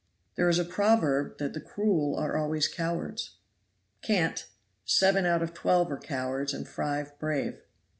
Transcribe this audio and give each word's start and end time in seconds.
"There 0.33 0.49
is 0.49 0.57
a 0.57 0.65
proverb 0.65 1.37
that 1.37 1.53
the 1.53 1.61
cruel 1.61 2.15
are 2.15 2.35
always 2.35 2.67
cowards." 2.67 3.35
"Cant! 4.01 4.47
seven 4.83 5.27
out 5.27 5.43
of 5.43 5.53
twelve 5.53 5.91
are 5.91 5.99
cowards 5.99 6.55
and 6.55 6.67
five 6.67 7.19
brave." 7.19 7.61